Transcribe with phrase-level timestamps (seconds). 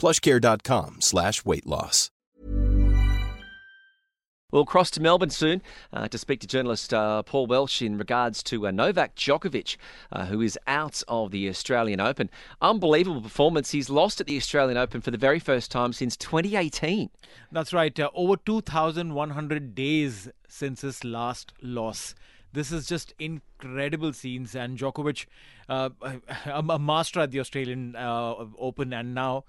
[0.00, 2.10] plushcare.com slash weight loss.
[4.50, 8.42] We'll cross to Melbourne soon uh, to speak to journalist uh, Paul Walsh in regards
[8.44, 9.76] to uh, Novak Djokovic,
[10.10, 12.30] uh, who is out of the Australian Open.
[12.60, 13.70] Unbelievable performance.
[13.70, 17.10] He's lost at the Australian Open for the very first time since 2018.
[17.52, 17.98] That's right.
[17.98, 22.16] Uh, over 2,100 days since his last loss.
[22.52, 24.56] This is just incredible scenes.
[24.56, 25.26] And Djokovic,
[25.68, 25.90] uh,
[26.46, 29.44] a master at the Australian Open, and now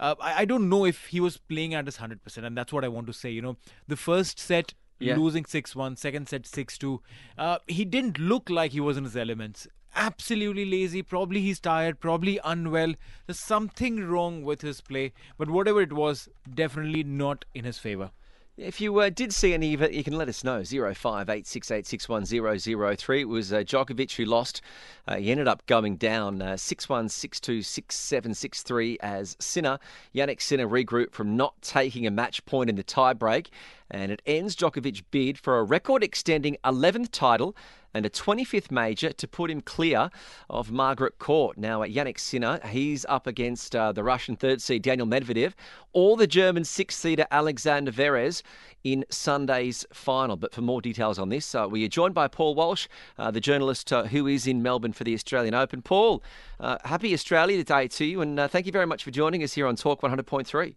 [0.00, 2.84] uh, I, I, don't know if he was playing at his 100%, and that's what
[2.84, 3.30] I want to say.
[3.30, 5.16] You know, the first set, yeah.
[5.16, 7.00] losing 6 1, second set, 6 2,
[7.36, 9.66] uh, he didn't look like he was in his elements.
[9.94, 11.02] Absolutely lazy.
[11.02, 12.94] Probably he's tired, probably unwell.
[13.26, 18.10] There's something wrong with his play, but whatever it was, definitely not in his favor.
[18.58, 20.62] If you uh, did see any of it, you can let us know.
[20.62, 23.20] 0586861003.
[23.20, 24.62] It was uh, Djokovic who lost.
[25.06, 29.78] Uh, he ended up going down uh, 6-1, 6-2, 6-7, 6-3 as Sinner.
[30.12, 33.46] Jannik Sinner regrouped from not taking a match point in the tiebreak.
[33.90, 37.56] And it ends Djokovic's bid for a record extending 11th title
[37.94, 40.10] and a 25th major to put him clear
[40.50, 41.56] of Margaret Court.
[41.56, 45.54] Now, at Jannik Sinner, he's up against uh, the Russian third seed Daniel Medvedev
[45.92, 48.42] or the German sixth seeder Alexander Zverev
[48.84, 50.36] in Sunday's final.
[50.36, 52.88] But for more details on this, uh, we are joined by Paul Walsh,
[53.18, 55.82] uh, the journalist uh, who is in Melbourne for the Australian Open.
[55.82, 56.22] Paul,
[56.60, 59.54] uh, happy Australia Day to you, and uh, thank you very much for joining us
[59.54, 60.74] here on Talk 100.3.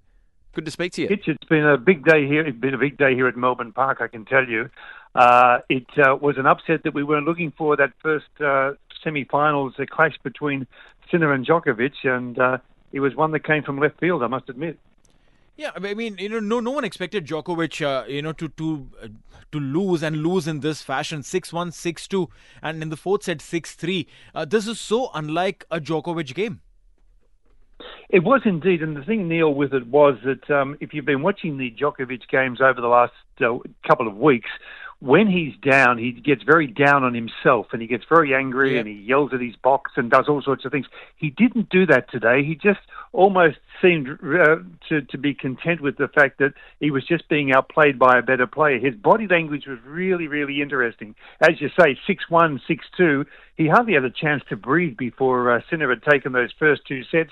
[0.53, 1.07] Good to speak to you.
[1.09, 2.45] It's, it's been a big day here.
[2.45, 4.69] It's been a big day here at Melbourne Park, I can tell you.
[5.15, 7.77] Uh, it uh, was an upset that we weren't looking for.
[7.77, 8.73] That first uh,
[9.03, 10.67] semi-finals, a clash between
[11.09, 12.57] Sinner and Djokovic, and uh,
[12.91, 14.23] it was one that came from left field.
[14.23, 14.77] I must admit.
[15.57, 18.89] Yeah, I mean, you know, no, no one expected Djokovic, uh, you know, to to
[19.01, 19.07] uh,
[19.51, 22.27] to lose and lose in this fashion, 6-1, 6-2,
[22.61, 24.07] and in the fourth set, 6-3.
[24.33, 26.61] Uh, this is so unlike a Djokovic game.
[28.11, 31.21] It was indeed, and the thing, Neil, with it was that um, if you've been
[31.21, 33.57] watching the Djokovic games over the last uh,
[33.87, 34.49] couple of weeks,
[35.01, 38.79] when he's down, he gets very down on himself and he gets very angry yeah.
[38.79, 40.85] and he yells at his box and does all sorts of things.
[41.15, 42.43] He didn't do that today.
[42.43, 44.57] He just almost seemed uh,
[44.89, 48.21] to, to be content with the fact that he was just being outplayed by a
[48.21, 48.77] better player.
[48.77, 51.15] His body language was really, really interesting.
[51.41, 53.25] As you say, 6 1, 6 2,
[53.57, 57.03] he hardly had a chance to breathe before uh, Sinner had taken those first two
[57.05, 57.31] sets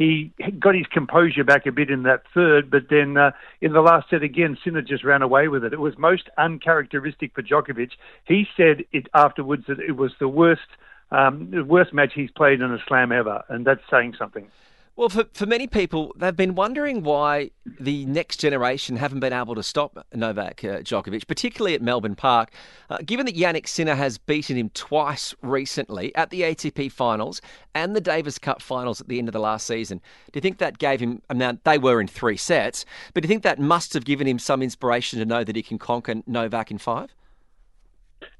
[0.00, 3.82] he got his composure back a bit in that third, but then uh, in the
[3.82, 5.74] last set again, Sinner just ran away with it.
[5.74, 7.90] It was most uncharacteristic for Djokovic.
[8.24, 10.62] He said it afterwards that it was the worst,
[11.10, 14.46] um, the worst match he's played in a slam ever, and that's saying something.
[14.96, 19.54] Well, for, for many people, they've been wondering why the next generation haven't been able
[19.54, 22.50] to stop Novak uh, Djokovic, particularly at Melbourne Park.
[22.90, 27.40] Uh, given that Jannik Sinner has beaten him twice recently at the ATP finals
[27.74, 30.02] and the Davis Cup finals at the end of the last season,
[30.32, 32.84] do you think that gave him, mean, they were in three sets,
[33.14, 35.62] but do you think that must have given him some inspiration to know that he
[35.62, 37.14] can conquer Novak in five?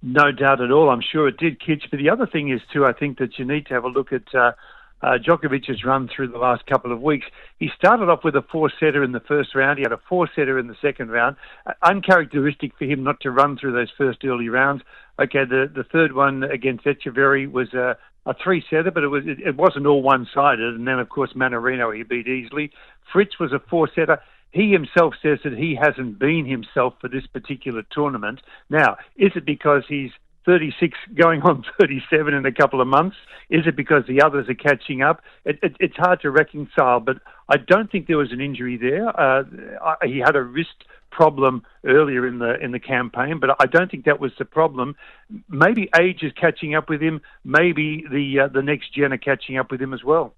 [0.03, 0.91] No doubt at all.
[0.91, 1.85] I'm sure it did, Kitch.
[1.91, 4.13] But the other thing is, too, I think that you need to have a look
[4.13, 4.35] at.
[4.35, 4.53] Uh,
[5.03, 7.27] uh, Djokovic has run through the last couple of weeks.
[7.59, 9.79] He started off with a four setter in the first round.
[9.79, 11.37] He had a four setter in the second round.
[11.67, 14.83] Uh, uncharacteristic for him not to run through those first early rounds.
[15.19, 19.25] Okay, the, the third one against Etcheverry was a, a three setter, but it, was,
[19.27, 20.75] it, it wasn't all one sided.
[20.75, 22.71] And then, of course, Mannarino he beat easily.
[23.13, 24.21] Fritz was a four setter
[24.53, 28.41] he himself says that he hasn't been himself for this particular tournament.
[28.69, 30.11] Now, is it because he's
[30.47, 33.17] 36 going on 37 in a couple of months?
[33.49, 35.23] Is it because the others are catching up?
[35.45, 37.17] It, it, it's hard to reconcile, but
[37.49, 39.09] I don't think there was an injury there.
[39.09, 39.45] Uh,
[39.83, 43.91] I, he had a wrist problem earlier in the in the campaign, but I don't
[43.91, 44.95] think that was the problem.
[45.49, 47.21] Maybe age is catching up with him.
[47.45, 50.35] Maybe the uh, the next gen are catching up with him as well.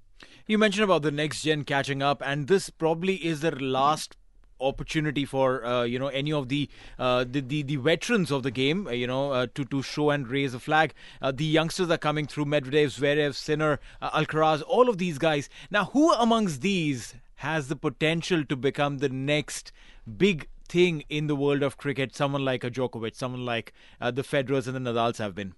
[0.46, 4.16] You mentioned about the next gen catching up, and this probably is their last
[4.62, 6.68] opportunity for uh, you know any of the,
[6.98, 10.10] uh, the, the the veterans of the game, uh, you know, uh, to to show
[10.10, 10.94] and raise a flag.
[11.20, 15.48] Uh, the youngsters are coming through: Medvedev, Zverev, Sinner, uh, Alcaraz, all of these guys.
[15.70, 19.72] Now, who amongst these has the potential to become the next
[20.16, 22.14] big thing in the world of cricket?
[22.14, 25.54] Someone like a Djokovic, someone like the Federers and the Nadals have been.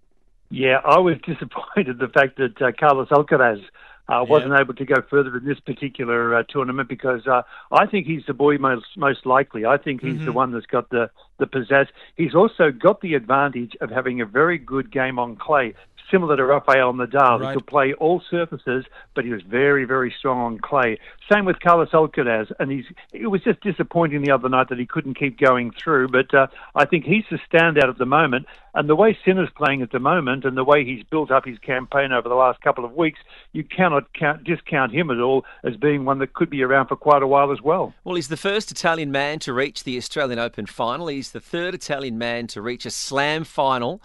[0.50, 3.62] Yeah, I was disappointed the fact that Carlos Alcaraz
[4.08, 4.60] uh, wasn't yeah.
[4.60, 7.42] able to go further in this particular uh, tournament because uh,
[7.72, 9.64] I think he's the boy most most likely.
[9.64, 10.24] I think he's mm-hmm.
[10.26, 11.88] the one that's got the the pizzazz.
[12.16, 15.74] He's also got the advantage of having a very good game on clay
[16.10, 17.40] similar to Rafael Nadal.
[17.40, 17.48] Right.
[17.48, 18.84] He could play all surfaces,
[19.14, 20.98] but he was very, very strong on clay.
[21.32, 24.86] Same with Carlos Alcaraz, and he's it was just disappointing the other night that he
[24.86, 26.08] couldn't keep going through.
[26.08, 29.82] But uh, I think he's the standout at the moment, and the way Sinner's playing
[29.82, 32.84] at the moment, and the way he's built up his campaign over the last couple
[32.84, 33.20] of weeks,
[33.52, 36.96] you cannot count, discount him at all as being one that could be around for
[36.96, 37.94] quite a while as well.
[38.04, 41.06] Well, he's the first Italian man to reach the Australian Open final.
[41.06, 44.00] He's the third Italian man to reach a Slam final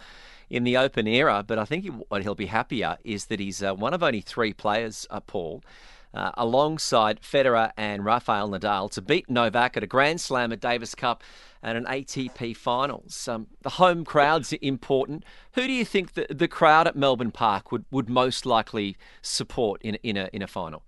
[0.50, 1.44] in the Open era.
[1.46, 4.54] But I think what he'll be happier is that he's uh, one of only three
[4.54, 5.63] players, uh, Paul.
[6.12, 10.96] Uh, alongside Federer and Rafael Nadal to beat Novak at a Grand Slam, at Davis
[10.96, 11.24] Cup,
[11.62, 13.28] and an ATP Finals.
[13.28, 15.24] Um, the home crowd's important.
[15.54, 19.84] Who do you think the, the crowd at Melbourne Park would, would most likely support
[19.84, 20.81] in, in, a, in a final?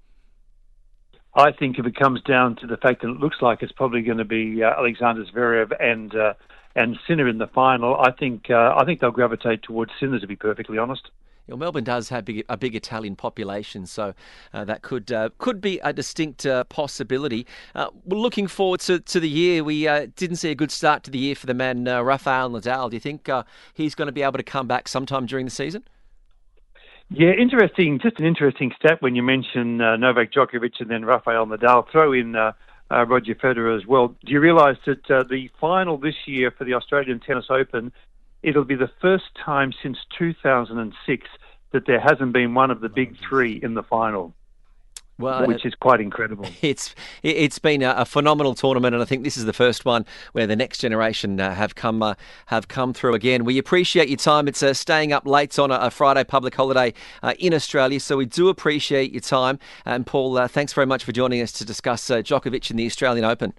[1.35, 4.01] I think if it comes down to the fact that it looks like it's probably
[4.01, 6.33] going to be uh, Alexander Zverev and uh,
[6.75, 10.27] and Sinner in the final, I think uh, I think they'll gravitate towards Sinner to
[10.27, 11.09] be perfectly honest.
[11.47, 14.13] Well, Melbourne does have big, a big Italian population, so
[14.53, 17.45] uh, that could uh, could be a distinct uh, possibility.
[17.75, 19.63] Uh, we're looking forward to, to the year.
[19.63, 22.51] We uh, didn't see a good start to the year for the man uh, Rafael
[22.51, 22.89] Nadal.
[22.89, 23.29] Do you think
[23.73, 25.83] he's going to be able to come back sometime during the season?
[27.09, 27.99] Yeah, interesting.
[28.01, 31.89] Just an interesting stat when you mention Novak Djokovic and then Rafael Nadal.
[31.91, 32.31] Throw in
[32.91, 34.15] uh, Roger Federer as well.
[34.25, 37.91] Do you realise that uh, the final this year for the Australian Tennis Open,
[38.43, 41.27] it'll be the first time since 2006
[41.71, 44.33] that there hasn't been one of the big three in the final
[45.17, 46.45] well, which is quite incredible.
[46.61, 50.47] It's it's been a, phenomenal tournament, and I think this is the first one where
[50.47, 52.15] the next generation uh, have come uh,
[52.47, 53.45] have come through again.
[53.45, 54.47] We appreciate your time.
[54.47, 56.93] It's uh, staying up late on a, a Friday public holiday
[57.23, 59.59] uh, in Australia, so we do appreciate your time.
[59.85, 62.85] And Paul, uh, thanks very much for joining us to discuss uh, Djokovic in the
[62.85, 63.53] Australian Open.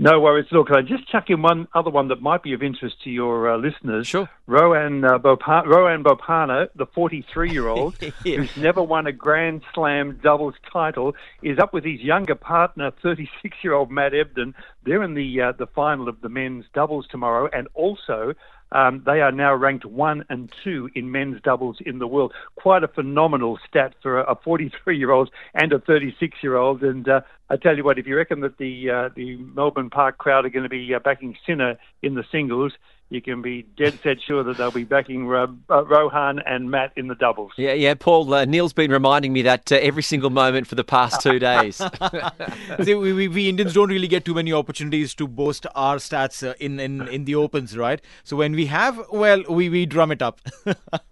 [0.00, 0.46] No worries.
[0.52, 3.50] Look, I just chuck in one other one that might be of interest to your
[3.50, 4.06] uh, listeners.
[4.06, 4.30] Sure.
[4.46, 8.36] Rohan uh, Bopa- Rohan Bopanna, the 43-year-old yeah.
[8.36, 13.90] who's never won a Grand Slam doubles title, is up with his younger partner, 36-year-old
[13.90, 14.54] Matt Ebden.
[14.84, 18.34] They're in the uh, the final of the men's doubles tomorrow, and also
[18.72, 22.32] um, they are now ranked one and two in men's doubles in the world.
[22.56, 26.82] Quite a phenomenal stat for a 43 year old and a 36 year old.
[26.82, 27.20] And uh,
[27.50, 30.50] I tell you what, if you reckon that the uh, the Melbourne Park crowd are
[30.50, 32.72] going to be uh, backing Sinner in the singles,
[33.10, 36.92] you can be dead set sure that they'll be backing uh, uh, Rohan and Matt
[36.96, 37.52] in the doubles.
[37.56, 38.32] Yeah, yeah, Paul.
[38.32, 41.76] Uh, Neil's been reminding me that uh, every single moment for the past two days.
[42.82, 46.46] See, we, we, we, Indians don't really get too many opportunities to boast our stats
[46.46, 48.00] uh, in, in, in the opens, right?
[48.24, 50.40] So when we have, well, we, we drum it up.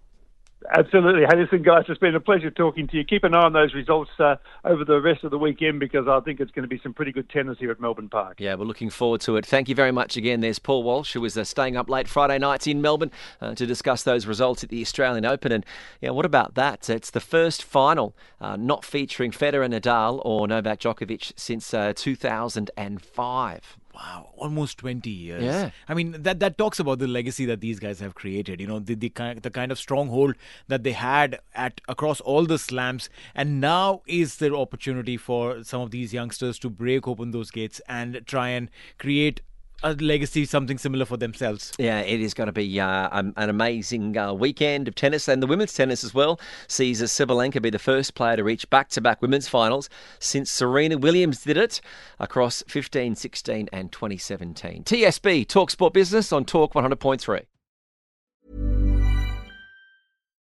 [0.69, 1.21] Absolutely.
[1.21, 3.05] Hey, listen, guys, it's been a pleasure talking to you.
[3.05, 6.19] Keep an eye on those results uh, over the rest of the weekend because I
[6.19, 8.37] think it's going to be some pretty good tennis here at Melbourne Park.
[8.39, 9.45] Yeah, we're looking forward to it.
[9.45, 10.41] Thank you very much again.
[10.41, 13.65] There's Paul Walsh, who is uh, staying up late Friday nights in Melbourne uh, to
[13.65, 15.53] discuss those results at the Australian Open.
[15.53, 15.65] And
[16.01, 16.89] yeah, what about that?
[16.89, 23.77] It's the first final uh, not featuring Federer, Nadal, or Novak Djokovic since uh, 2005.
[23.97, 25.43] Wow, almost 20 years.
[25.43, 25.71] Yeah.
[25.89, 28.77] I mean, that that talks about the legacy that these guys have created, you know,
[28.77, 30.35] the the kind, the kind of stronghold
[30.67, 35.81] that they had at across all the slams and now is the opportunity for some
[35.81, 39.41] of these youngsters to break open those gates and try and create
[39.83, 41.71] a legacy, something similar for themselves.
[41.77, 45.47] Yeah, it is going to be uh, an amazing uh, weekend of tennis and the
[45.47, 46.39] women's tennis as well.
[46.67, 50.97] Sees Sabalenka be the first player to reach back to back women's finals since Serena
[50.97, 51.81] Williams did it
[52.19, 54.83] across 15, 16, and 2017.
[54.83, 57.45] TSB, Talk Sport Business on Talk 100.3.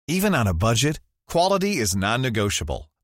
[0.08, 2.89] Even on a budget, quality is non negotiable.